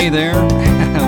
[0.00, 0.32] Hey there,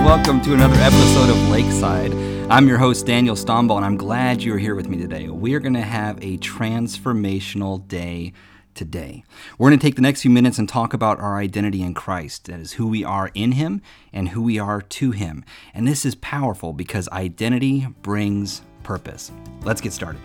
[0.04, 2.12] welcome to another episode of Lakeside.
[2.50, 5.30] I'm your host, Daniel Stomball, and I'm glad you're here with me today.
[5.30, 8.34] We are going to have a transformational day
[8.74, 9.24] today.
[9.56, 12.44] We're going to take the next few minutes and talk about our identity in Christ.
[12.48, 13.80] That is who we are in Him
[14.12, 15.42] and who we are to Him.
[15.72, 19.32] And this is powerful because identity brings purpose.
[19.62, 20.20] Let's get started.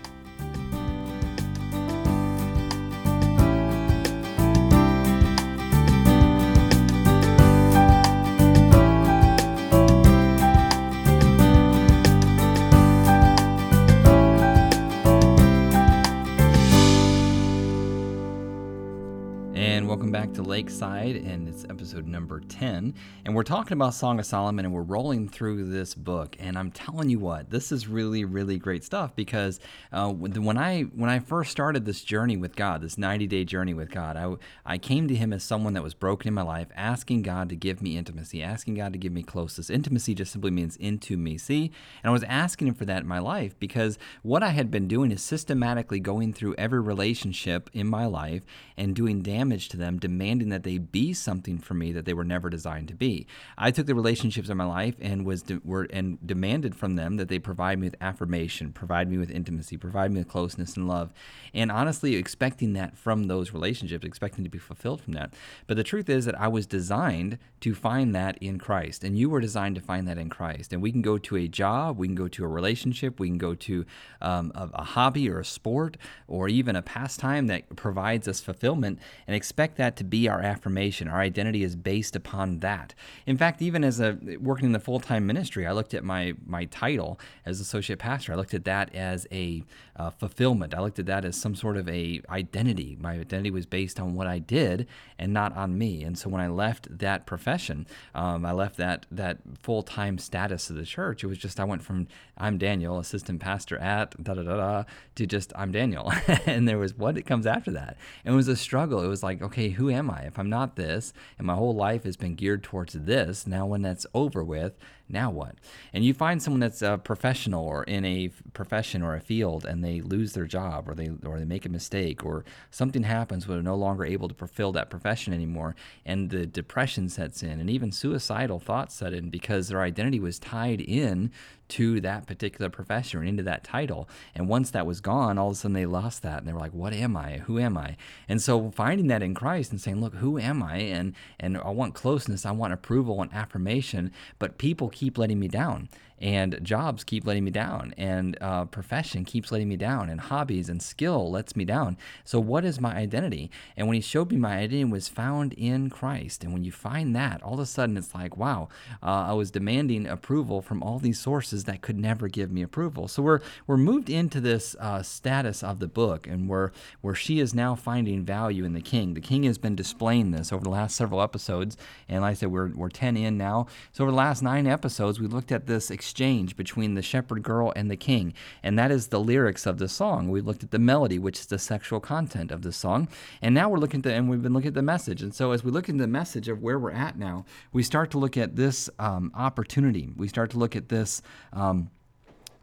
[20.58, 22.92] Lakeside, and it's episode number 10.
[23.24, 26.34] And we're talking about Song of Solomon, and we're rolling through this book.
[26.40, 29.60] And I'm telling you what, this is really, really great stuff because
[29.92, 33.72] uh, when I when I first started this journey with God, this 90 day journey
[33.72, 34.34] with God, I,
[34.66, 37.54] I came to Him as someone that was broken in my life, asking God to
[37.54, 39.70] give me intimacy, asking God to give me closeness.
[39.70, 41.38] Intimacy just simply means into me.
[41.38, 41.70] See,
[42.02, 44.88] and I was asking Him for that in my life because what I had been
[44.88, 48.42] doing is systematically going through every relationship in my life
[48.76, 52.24] and doing damage to them, demanding that they be something for me that they were
[52.24, 53.26] never designed to be.
[53.56, 57.16] I took the relationships in my life and was de- were and demanded from them
[57.16, 60.88] that they provide me with affirmation, provide me with intimacy, provide me with closeness and
[60.88, 61.12] love,
[61.54, 65.34] and honestly expecting that from those relationships, expecting to be fulfilled from that.
[65.66, 69.30] But the truth is that I was designed to find that in Christ, and you
[69.30, 70.72] were designed to find that in Christ.
[70.72, 73.38] And we can go to a job, we can go to a relationship, we can
[73.38, 73.84] go to
[74.20, 75.96] um, a, a hobby or a sport
[76.26, 80.44] or even a pastime that provides us fulfillment and expect that to be our our
[80.44, 81.08] affirmation.
[81.08, 82.94] Our identity is based upon that.
[83.26, 86.34] In fact, even as a working in the full time ministry, I looked at my
[86.46, 88.32] my title as associate pastor.
[88.32, 89.64] I looked at that as a
[89.96, 90.74] uh, fulfillment.
[90.74, 92.96] I looked at that as some sort of a identity.
[93.00, 94.86] My identity was based on what I did
[95.18, 96.04] and not on me.
[96.04, 100.70] And so when I left that profession, um, I left that that full time status
[100.70, 101.24] of the church.
[101.24, 104.84] It was just I went from I'm Daniel, assistant pastor at da da da da,
[105.16, 106.12] to just I'm Daniel.
[106.46, 107.96] and there was what comes after that.
[108.24, 109.02] And it was a struggle.
[109.02, 110.27] It was like, okay, who am I?
[110.28, 113.82] If I'm not this, and my whole life has been geared towards this, now when
[113.82, 114.74] that's over with,
[115.08, 115.54] now what?
[115.92, 119.82] And you find someone that's a professional or in a profession or a field and
[119.82, 123.56] they lose their job or they or they make a mistake or something happens where
[123.56, 125.74] they're no longer able to fulfill that profession anymore
[126.04, 130.38] and the depression sets in and even suicidal thoughts set in because their identity was
[130.38, 131.30] tied in
[131.68, 134.08] to that particular profession and into that title.
[134.34, 136.60] And once that was gone, all of a sudden they lost that and they were
[136.60, 137.38] like, what am I?
[137.38, 137.96] Who am I?
[138.28, 140.76] And so finding that in Christ and saying, look, who am I?
[140.78, 145.46] And and I want closeness, I want approval, and affirmation, but people keep letting me
[145.46, 145.88] down
[146.20, 150.68] and jobs keep letting me down and uh, profession keeps letting me down and hobbies
[150.68, 151.96] and skill lets me down.
[152.24, 153.50] So what is my identity?
[153.76, 156.44] And when he showed me my identity was found in christ.
[156.44, 158.68] And when you find that all of a sudden it's like wow
[159.02, 163.08] uh, i was demanding approval from all these sources that could never give me approval.
[163.08, 167.40] So we're we're moved into this uh, status of the book and where where she
[167.40, 169.14] is now finding value in the king.
[169.14, 171.76] The king has been displaying this over the last several episodes
[172.08, 173.66] and like i said we're, we're 10 in now.
[173.92, 177.70] So over the last nine episodes we looked at this exchange between the shepherd girl
[177.76, 178.32] and the king.
[178.62, 180.30] And that is the lyrics of the song.
[180.30, 183.08] We looked at the melody, which is the sexual content of the song.
[183.42, 185.20] And now we're looking at the, and we've been looking at the message.
[185.20, 187.44] And so as we look at the message of where we're at now,
[187.74, 190.10] we start to look at this um, opportunity.
[190.16, 191.20] We start to look at this.
[191.52, 191.90] Um,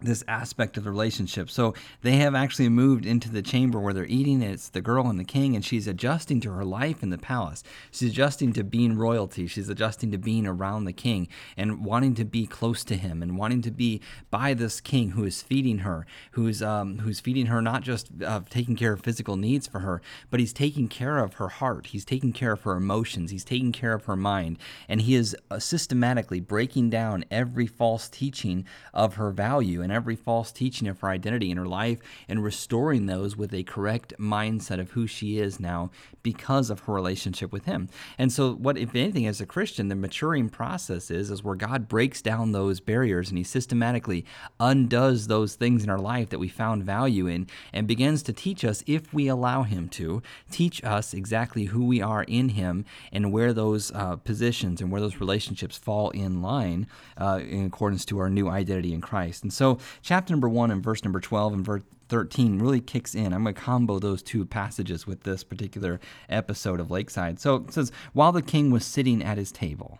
[0.01, 1.49] this aspect of the relationship.
[1.49, 4.41] So they have actually moved into the chamber where they're eating.
[4.41, 7.63] It's the girl and the king, and she's adjusting to her life in the palace.
[7.91, 9.47] She's adjusting to being royalty.
[9.47, 13.37] She's adjusting to being around the king and wanting to be close to him and
[13.37, 17.61] wanting to be by this king who is feeding her, who's um, who's feeding her
[17.61, 21.35] not just uh, taking care of physical needs for her, but he's taking care of
[21.35, 21.87] her heart.
[21.87, 23.31] He's taking care of her emotions.
[23.31, 28.09] He's taking care of her mind, and he is uh, systematically breaking down every false
[28.09, 31.99] teaching of her value and every false teaching of her identity in her life
[32.29, 35.89] and restoring those with a correct mindset of who she is now
[36.21, 37.87] because of her relationship with him.
[38.17, 41.87] And so what if anything as a Christian the maturing process is is where God
[41.87, 44.25] breaks down those barriers and he systematically
[44.59, 48.65] undoes those things in our life that we found value in and begins to teach
[48.65, 50.21] us if we allow him to
[50.51, 55.01] teach us exactly who we are in him and where those uh, positions and where
[55.01, 56.87] those relationships fall in line
[57.17, 59.43] uh, in accordance to our new identity in Christ.
[59.43, 63.33] And so chapter number 1 and verse number 12 and verse 13 really kicks in.
[63.33, 65.99] I'm going to combo those two passages with this particular
[66.29, 67.39] episode of Lakeside.
[67.39, 69.99] So it says, While the king was sitting at his table,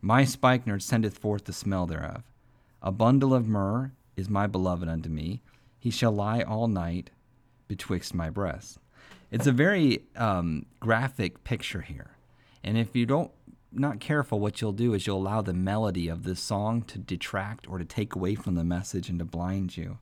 [0.00, 2.24] my spikenard sendeth forth the smell thereof.
[2.82, 5.42] A bundle of myrrh is my beloved unto me.
[5.78, 7.10] He shall lie all night
[7.68, 8.78] betwixt my breasts.
[9.30, 12.16] It's a very um, graphic picture here.
[12.62, 13.30] And if you don't
[13.72, 17.68] not careful, what you'll do is you'll allow the melody of this song to detract
[17.68, 19.98] or to take away from the message and to blind you.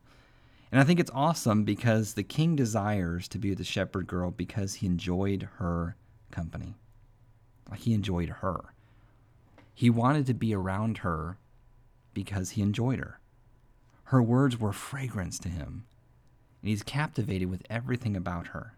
[0.71, 4.31] And I think it's awesome because the king desires to be with the shepherd girl
[4.31, 5.95] because he enjoyed her
[6.31, 6.75] company.
[7.69, 8.73] Like he enjoyed her.
[9.73, 11.37] He wanted to be around her
[12.13, 13.19] because he enjoyed her.
[14.05, 15.85] Her words were fragrance to him,
[16.61, 18.73] and he's captivated with everything about her.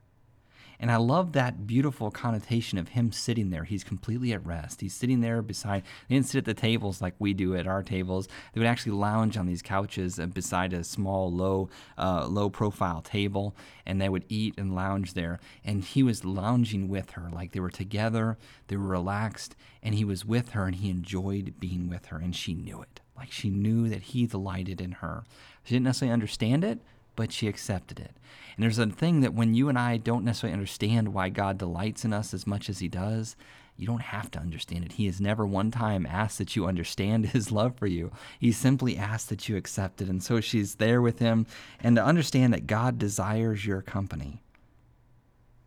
[0.83, 3.63] And I love that beautiful connotation of him sitting there.
[3.63, 4.81] He's completely at rest.
[4.81, 7.81] He's sitting there beside, they didn't sit at the tables like we do at our
[7.81, 8.27] tables.
[8.51, 13.55] They would actually lounge on these couches beside a small, low, uh, low profile table,
[13.85, 15.39] and they would eat and lounge there.
[15.63, 18.37] And he was lounging with her, like they were together,
[18.67, 22.35] they were relaxed, and he was with her, and he enjoyed being with her, and
[22.35, 22.99] she knew it.
[23.15, 25.23] Like she knew that he delighted in her.
[25.63, 26.81] She didn't necessarily understand it,
[27.15, 28.11] but she accepted it.
[28.55, 32.05] And there's a thing that when you and I don't necessarily understand why God delights
[32.05, 33.35] in us as much as He does,
[33.75, 34.93] you don't have to understand it.
[34.93, 38.11] He has never one time asked that you understand His love for you.
[38.39, 40.09] He simply asked that you accept it.
[40.09, 41.47] And so she's there with Him.
[41.79, 44.43] And to understand that God desires your company.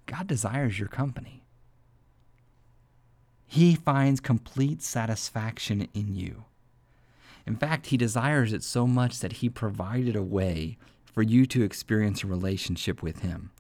[0.07, 1.43] God desires your company.
[3.47, 6.45] He finds complete satisfaction in you.
[7.47, 10.79] In fact, He desires it so much that He provided a way
[11.17, 13.51] for you to experience a relationship with Him.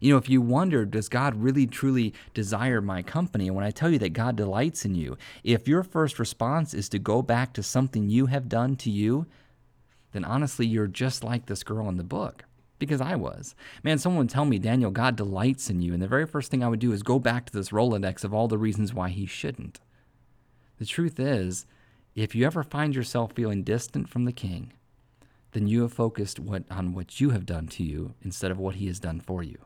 [0.00, 3.46] You know, if you wonder, does God really truly desire my company?
[3.46, 6.88] And when I tell you that God delights in you, if your first response is
[6.88, 9.26] to go back to something you have done to you,
[10.12, 12.46] then honestly, you're just like this girl in the book.
[12.78, 13.54] Because I was.
[13.82, 15.92] Man, someone would tell me, Daniel, God delights in you.
[15.92, 18.32] And the very first thing I would do is go back to this Rolodex of
[18.32, 19.78] all the reasons why he shouldn't.
[20.78, 21.66] The truth is,
[22.14, 24.72] if you ever find yourself feeling distant from the king,
[25.52, 28.76] then you have focused what, on what you have done to you instead of what
[28.76, 29.58] he has done for you.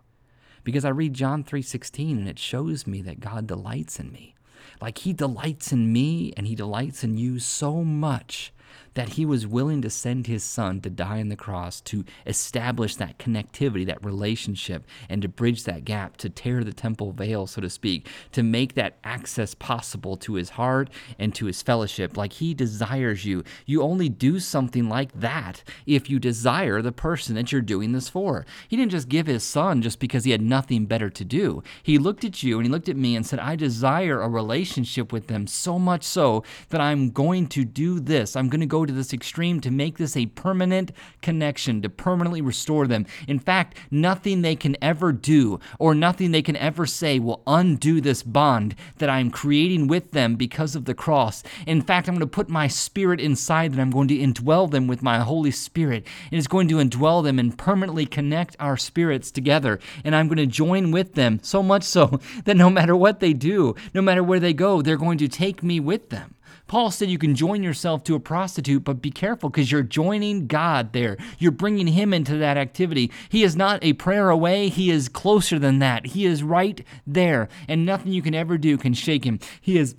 [0.65, 4.35] Because I read John 3:16 and it shows me that God delights in me.
[4.81, 8.53] Like he delights in me and he delights in you so much
[8.97, 12.97] that he was willing to send his son to die on the cross to establish
[12.97, 17.61] that connectivity, that relationship, and to bridge that gap, to tear the temple veil, so
[17.61, 20.89] to speak, to make that access possible to his heart
[21.19, 22.17] and to his fellowship.
[22.17, 23.45] Like he desires you.
[23.67, 28.09] You only do something like that if you desire the person that you're doing this
[28.09, 28.47] for.
[28.67, 31.63] He didn't just give his son just because he had nothing better to do.
[31.83, 35.13] He looked at you and he looked at me and said, I desire a relationship
[35.13, 38.37] with them so much so that I'm going to do this.
[38.37, 40.93] I'm going to to this extreme to make this a permanent
[41.23, 43.07] connection, to permanently restore them.
[43.27, 48.01] In fact, nothing they can ever do or nothing they can ever say will undo
[48.01, 51.43] this bond that I'm creating with them because of the cross.
[51.67, 53.81] In fact, I'm going to put my spirit inside them.
[53.81, 56.07] I'm going to indwell them with my Holy Spirit.
[56.31, 59.81] And it's going to indwell them and permanently connect our spirits together.
[60.05, 63.33] And I'm going to join with them so much so that no matter what they
[63.33, 66.36] do, no matter where they go, they're going to take me with them.
[66.67, 70.47] Paul said you can join yourself to a prostitute, but be careful because you're joining
[70.47, 71.17] God there.
[71.39, 73.11] You're bringing Him into that activity.
[73.29, 76.07] He is not a prayer away, He is closer than that.
[76.07, 79.39] He is right there, and nothing you can ever do can shake Him.
[79.61, 79.95] He is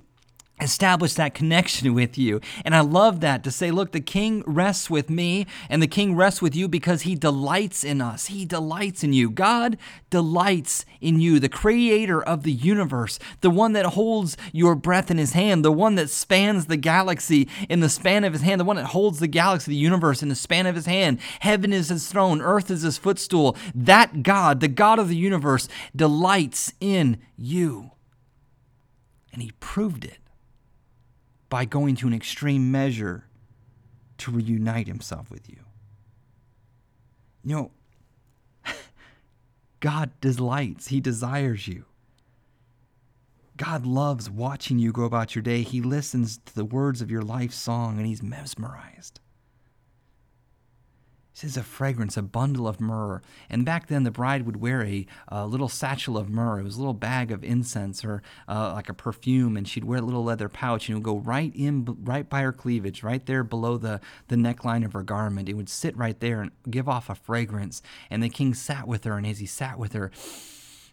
[0.60, 2.40] establish that connection with you.
[2.64, 6.16] And I love that to say, look, the king rests with me and the king
[6.16, 8.26] rests with you because he delights in us.
[8.26, 9.30] He delights in you.
[9.30, 9.78] God
[10.10, 15.18] delights in you, the creator of the universe, the one that holds your breath in
[15.18, 18.64] his hand, the one that spans the galaxy in the span of his hand, the
[18.64, 21.18] one that holds the galaxy, the universe in the span of his hand.
[21.40, 23.56] Heaven is his throne, earth is his footstool.
[23.74, 27.92] That God, the God of the universe, delights in you.
[29.32, 30.18] And he proved it
[31.48, 33.24] by going to an extreme measure
[34.18, 35.60] to reunite himself with you.
[37.44, 37.70] You know,
[39.80, 41.84] God delights, He desires you.
[43.56, 45.62] God loves watching you go about your day.
[45.62, 49.20] He listens to the words of your life song and He's mesmerized
[51.38, 53.22] says a fragrance, a bundle of myrrh.
[53.48, 56.58] And back then, the bride would wear a, a little satchel of myrrh.
[56.58, 60.00] It was a little bag of incense or uh, like a perfume, and she'd wear
[60.00, 63.24] a little leather pouch, and it would go right in, right by her cleavage, right
[63.24, 65.48] there below the, the neckline of her garment.
[65.48, 67.82] It would sit right there and give off a fragrance.
[68.10, 70.10] And the king sat with her, and as he sat with her,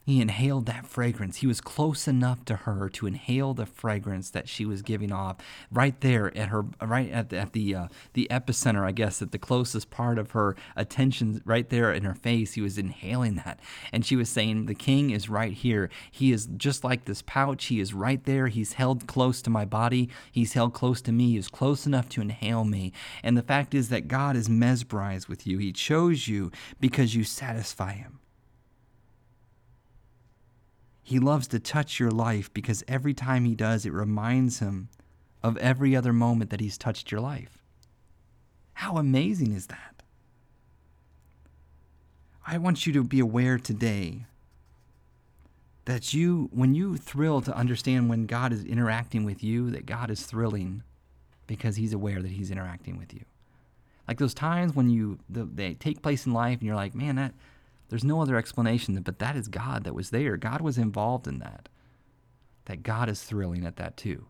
[0.06, 1.38] he inhaled that fragrance.
[1.38, 5.38] He was close enough to her to inhale the fragrance that she was giving off
[5.72, 9.32] right there at her, right at the, at the, uh, the epicenter, I guess, at
[9.32, 12.54] the closest part of her attention, right there in her face.
[12.54, 13.60] He was inhaling that.
[13.92, 15.90] And she was saying, The king is right here.
[16.12, 17.66] He is just like this pouch.
[17.66, 18.48] He is right there.
[18.48, 20.10] He's held close to my body.
[20.32, 21.32] He's held close to me.
[21.32, 22.94] He's close enough to inhale me.
[23.24, 25.58] And the fact is that God is mesmerized with you.
[25.58, 28.20] He chose you because you satisfy him.
[31.08, 34.90] He loves to touch your life because every time he does, it reminds him
[35.44, 37.62] of every other moment that he's touched your life.
[38.74, 40.02] How amazing is that?
[42.48, 44.26] I want you to be aware today
[45.86, 50.10] that you, when you thrill to understand when God is interacting with you, that God
[50.10, 50.82] is thrilling
[51.46, 53.22] because he's aware that he's interacting with you.
[54.08, 57.18] Like those times when you the, they take place in life and you're like, man,
[57.18, 57.36] that
[57.90, 60.38] there's no other explanation, but that is God that was there.
[60.38, 61.70] God was involved in that.
[62.66, 64.26] That God is thrilling at that too,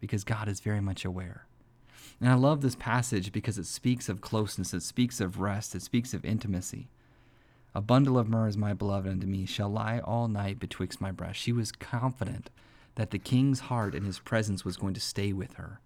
[0.00, 1.46] because God is very much aware.
[2.20, 5.82] And I love this passage because it speaks of closeness, it speaks of rest, it
[5.82, 6.88] speaks of intimacy.
[7.74, 11.12] A bundle of myrrh is my beloved unto me, shall lie all night betwixt my
[11.12, 11.42] breasts.
[11.42, 12.50] She was confident
[12.96, 15.80] that the king's heart and his presence was going to stay with her.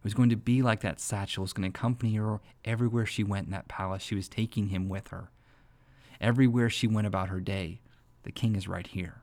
[0.00, 3.06] It was going to be like that satchel, it was going to accompany her everywhere
[3.06, 4.02] she went in that palace.
[4.02, 5.30] She was taking him with her.
[6.20, 7.80] Everywhere she went about her day,
[8.22, 9.22] the king is right here.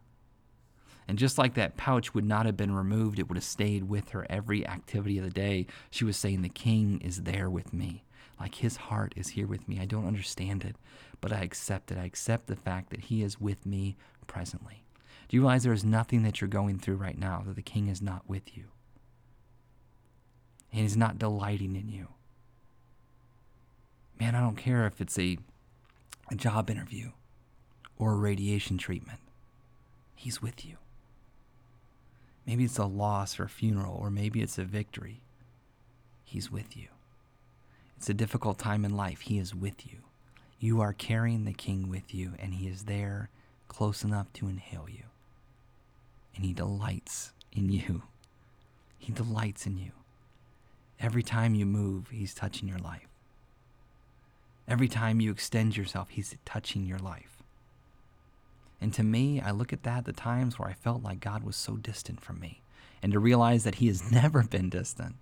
[1.07, 4.09] And just like that pouch would not have been removed, it would have stayed with
[4.09, 5.67] her every activity of the day.
[5.91, 8.03] She was saying, The king is there with me.
[8.39, 9.79] Like his heart is here with me.
[9.79, 10.75] I don't understand it,
[11.21, 11.97] but I accept it.
[11.97, 13.95] I accept the fact that he is with me
[14.27, 14.83] presently.
[15.27, 17.88] Do you realize there is nothing that you're going through right now that the king
[17.88, 18.65] is not with you?
[20.71, 22.07] And he's not delighting in you.
[24.19, 25.38] Man, I don't care if it's a,
[26.32, 27.12] a job interview
[27.98, 29.20] or a radiation treatment.
[30.15, 30.77] He's with you.
[32.46, 35.22] Maybe it's a loss or a funeral, or maybe it's a victory.
[36.24, 36.88] He's with you.
[37.98, 39.22] It's a difficult time in life.
[39.22, 40.00] He is with you.
[40.60, 43.30] You are carrying the King with you, and He is there
[43.68, 45.03] close enough to inhale you.
[46.36, 48.03] And He delights in you.
[48.98, 49.92] He delights in you.
[51.00, 53.08] Every time you move, He's touching your life.
[54.67, 57.43] Every time you extend yourself, He's touching your life.
[58.79, 61.55] And to me, I look at that the times where I felt like God was
[61.55, 62.62] so distant from me,
[63.01, 65.15] and to realize that He has never been distant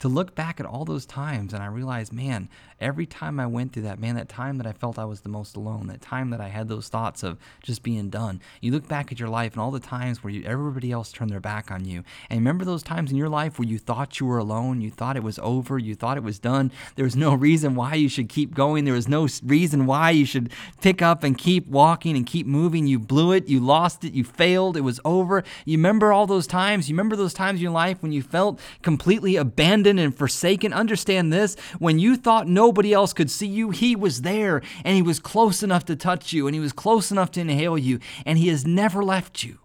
[0.00, 2.48] to look back at all those times and I realized, man,
[2.80, 5.28] every time I went through that, man, that time that I felt I was the
[5.28, 8.40] most alone, that time that I had those thoughts of just being done.
[8.62, 11.30] You look back at your life and all the times where you, everybody else turned
[11.30, 12.02] their back on you.
[12.30, 15.16] And remember those times in your life where you thought you were alone, you thought
[15.18, 16.72] it was over, you thought it was done.
[16.96, 18.86] There was no reason why you should keep going.
[18.86, 22.86] There was no reason why you should pick up and keep walking and keep moving.
[22.86, 25.44] You blew it, you lost it, you failed, it was over.
[25.66, 26.88] You remember all those times?
[26.88, 30.72] You remember those times in your life when you felt completely abandoned abandoned and forsaken.
[30.72, 35.02] Understand this when you thought nobody else could see you, He was there and He
[35.02, 38.38] was close enough to touch you and He was close enough to inhale you, and
[38.38, 39.58] He has never left you.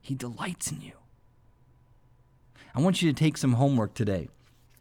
[0.00, 0.92] He delights in you.
[2.74, 4.28] I want you to take some homework today.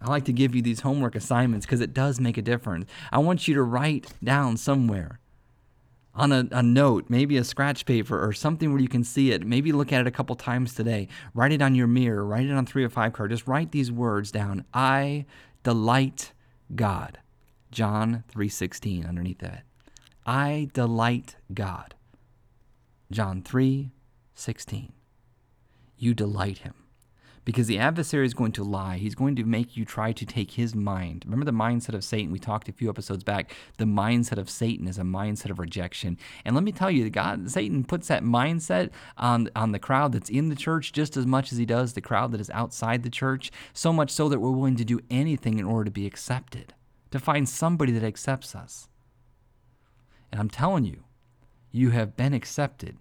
[0.01, 2.89] I like to give you these homework assignments because it does make a difference.
[3.11, 5.19] I want you to write down somewhere
[6.15, 9.45] on a, a, note, maybe a scratch paper or something where you can see it.
[9.45, 11.07] Maybe look at it a couple times today.
[11.33, 13.31] Write it on your mirror, write it on three or five card.
[13.31, 14.65] Just write these words down.
[14.73, 15.25] I
[15.63, 16.33] delight
[16.75, 17.19] God.
[17.71, 19.63] John 3:16 underneath that.
[20.25, 21.95] I delight God.
[23.11, 24.93] John 3:16.
[25.97, 26.82] You delight him
[27.45, 28.97] because the adversary is going to lie.
[28.97, 31.23] He's going to make you try to take his mind.
[31.25, 32.31] Remember the mindset of Satan?
[32.31, 33.53] We talked a few episodes back.
[33.77, 36.17] The mindset of Satan is a mindset of rejection.
[36.45, 40.29] And let me tell you, God, Satan puts that mindset on, on the crowd that's
[40.29, 43.09] in the church just as much as he does the crowd that is outside the
[43.09, 46.73] church, so much so that we're willing to do anything in order to be accepted,
[47.11, 48.87] to find somebody that accepts us.
[50.31, 51.03] And I'm telling you,
[51.71, 52.97] you have been accepted.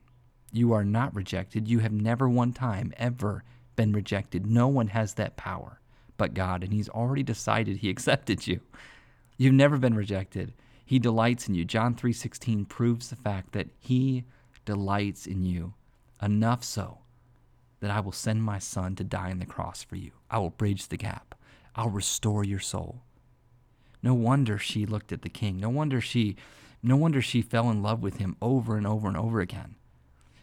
[0.51, 1.69] You are not rejected.
[1.69, 3.45] You have never one time ever
[3.77, 4.47] been rejected.
[4.47, 5.81] No one has that power
[6.17, 8.61] but God, and He's already decided He accepted you.
[9.37, 10.53] You've never been rejected.
[10.85, 11.65] He delights in you.
[11.65, 14.25] John 3:16 proves the fact that He
[14.65, 15.75] delights in you
[16.23, 16.99] enough so
[17.81, 20.13] that I will send my son to die on the cross for you.
[20.31, 21.35] I will bridge the gap.
[21.75, 23.03] I'll restore your soul.
[24.01, 25.57] No wonder she looked at the king.
[25.57, 26.37] No wonder she
[26.85, 29.77] no wonder she fell in love with him over and over and over again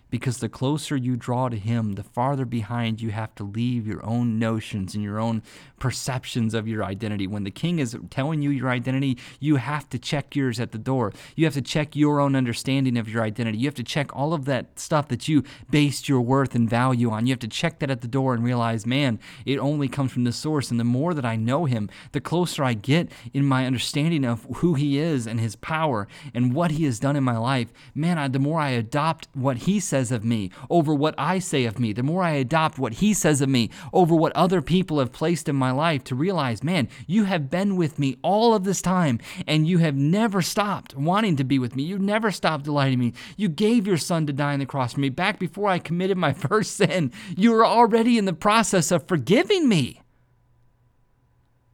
[0.09, 4.05] because the closer you draw to Him, the farther behind you have to leave your
[4.05, 5.43] own notions and your own
[5.79, 7.27] perceptions of your identity.
[7.27, 10.77] When the King is telling you your identity, you have to check yours at the
[10.77, 11.13] door.
[11.35, 13.57] You have to check your own understanding of your identity.
[13.57, 17.11] You have to check all of that stuff that you based your worth and value
[17.11, 17.27] on.
[17.27, 20.23] You have to check that at the door and realize, man, it only comes from
[20.23, 20.71] the source.
[20.71, 24.45] And the more that I know Him, the closer I get in my understanding of
[24.57, 28.17] who He is and His power and what He has done in my life, man,
[28.17, 31.65] I, the more I adopt what He says says of me over what I say
[31.65, 34.99] of me, the more I adopt what he says of me over what other people
[34.99, 38.63] have placed in my life, to realize, man, you have been with me all of
[38.63, 41.83] this time and you have never stopped wanting to be with me.
[41.83, 43.13] You never stopped delighting me.
[43.35, 46.17] You gave your son to die on the cross for me back before I committed
[46.17, 47.11] my first sin.
[47.35, 50.01] You were already in the process of forgiving me.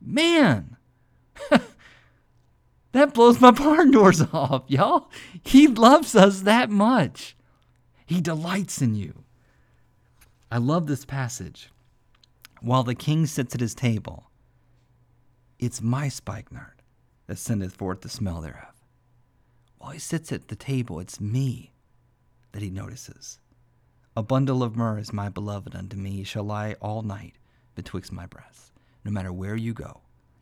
[0.01, 0.77] Man.
[2.95, 5.11] That blows my barn doors off, y'all.
[5.43, 7.35] He loves us that much.
[8.05, 9.23] He delights in you.
[10.51, 11.71] I love this passage.
[12.61, 14.29] While the king sits at his table,
[15.59, 16.81] it's my spikenard
[17.27, 18.73] that sendeth forth the smell thereof.
[19.79, 21.73] While he sits at the table, it's me
[22.51, 23.39] that he notices.
[24.15, 27.35] A bundle of myrrh is my beloved unto me, shall lie all night
[27.75, 28.71] betwixt my breasts.
[29.03, 30.01] No matter where you go,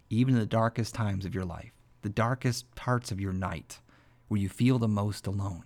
[0.09, 1.71] even in the darkest times of your life,
[2.03, 3.79] the darkest parts of your night,
[4.27, 5.63] where you feel the most alone,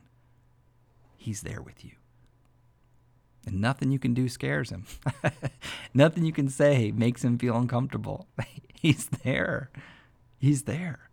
[1.17, 1.91] He's there with you.
[3.45, 4.85] And nothing you can do scares him.
[5.93, 8.27] nothing you can say makes him feel uncomfortable.
[8.73, 9.69] He's there.
[10.37, 11.09] He's there.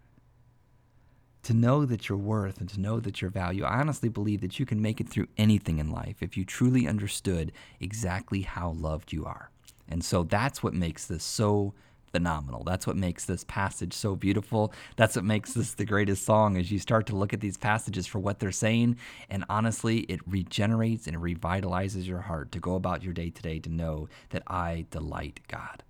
[1.45, 4.59] To know that you're worth and to know that your value, I honestly believe that
[4.59, 9.13] you can make it through anything in life if you truly understood exactly how loved
[9.13, 9.51] you are.
[9.89, 11.75] And so that's what makes this so
[12.15, 12.63] phenomenal.
[12.63, 14.73] That's what makes this passage so beautiful.
[14.95, 18.07] That's what makes this the greatest song as you start to look at these passages
[18.07, 18.99] for what they're saying.
[19.29, 23.69] And honestly, it regenerates and revitalizes your heart to go about your day today to
[23.69, 25.83] know that I delight God.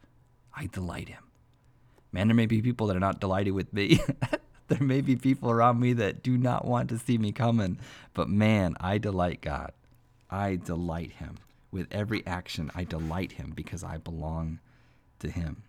[0.57, 1.25] I delight Him.
[2.11, 4.01] Man, there may be people that are not delighted with me.
[4.69, 7.79] there may be people around me that do not want to see me coming.
[8.15, 9.73] But man, I delight God.
[10.31, 11.37] I delight Him.
[11.71, 14.61] With every action, I delight Him because I belong
[15.19, 15.65] to Him.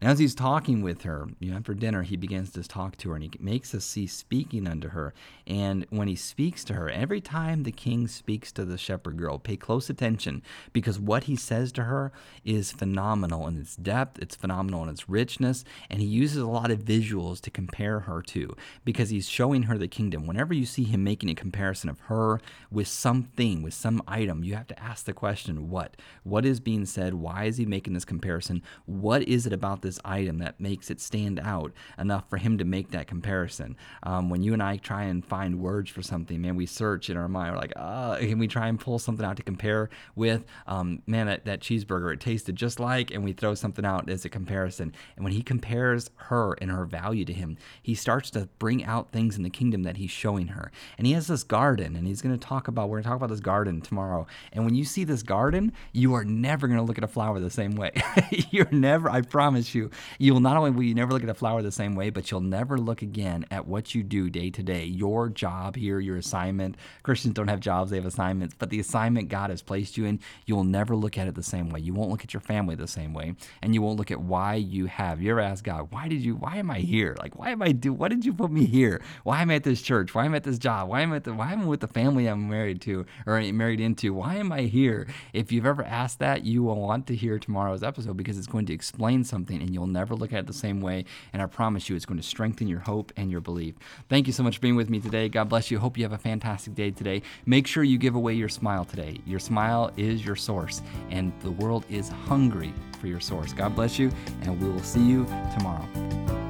[0.00, 3.10] And as he's talking with her, you know, after dinner, he begins to talk to
[3.10, 5.14] her and he makes us see speaking unto her.
[5.46, 9.38] And when he speaks to her, every time the king speaks to the shepherd girl,
[9.38, 12.10] pay close attention because what he says to her
[12.44, 16.70] is phenomenal in its depth, it's phenomenal in its richness, and he uses a lot
[16.70, 20.26] of visuals to compare her to because he's showing her the kingdom.
[20.26, 22.40] Whenever you see him making a comparison of her
[22.70, 25.96] with something, with some item, you have to ask the question, what?
[26.24, 27.14] What is being said?
[27.14, 28.62] Why is he making this comparison?
[28.86, 29.92] What is it about this?
[29.92, 33.76] this item that makes it stand out enough for him to make that comparison.
[34.02, 37.16] Um, when you and I try and find words for something, man, we search in
[37.18, 37.52] our mind.
[37.52, 40.46] We're like, ah, and we try and pull something out to compare with.
[40.66, 44.24] Um, man, that, that cheeseburger, it tasted just like, and we throw something out as
[44.24, 44.94] a comparison.
[45.16, 49.12] And when he compares her and her value to him, he starts to bring out
[49.12, 50.72] things in the kingdom that he's showing her.
[50.96, 53.16] And he has this garden, and he's going to talk about, we're going to talk
[53.16, 54.26] about this garden tomorrow.
[54.54, 57.40] And when you see this garden, you are never going to look at a flower
[57.40, 57.92] the same way.
[58.50, 61.34] You're never, I promise you, you, you'll not only will you never look at a
[61.34, 64.62] flower the same way, but you'll never look again at what you do day to
[64.62, 64.84] day.
[64.84, 66.76] Your job here, your assignment.
[67.02, 70.20] Christians don't have jobs, they have assignments, but the assignment God has placed you in,
[70.46, 71.80] you will never look at it the same way.
[71.80, 74.54] You won't look at your family the same way, and you won't look at why
[74.54, 75.20] you have.
[75.20, 77.16] You ever ask God, why did you, why am I here?
[77.18, 79.02] Like, why am I do, what did you put me here?
[79.24, 80.14] Why am I at this church?
[80.14, 80.88] Why am I at this job?
[80.88, 83.40] Why am I at the, why am I with the family I'm married to or
[83.52, 84.14] married into?
[84.14, 85.06] Why am I here?
[85.32, 88.66] If you've ever asked that, you will want to hear tomorrow's episode because it's going
[88.66, 91.04] to explain something and you'll never look at it the same way.
[91.32, 93.74] And I promise you, it's going to strengthen your hope and your belief.
[94.08, 95.28] Thank you so much for being with me today.
[95.28, 95.78] God bless you.
[95.78, 97.22] Hope you have a fantastic day today.
[97.46, 99.18] Make sure you give away your smile today.
[99.26, 103.52] Your smile is your source, and the world is hungry for your source.
[103.52, 104.10] God bless you,
[104.42, 105.24] and we will see you
[105.56, 106.41] tomorrow.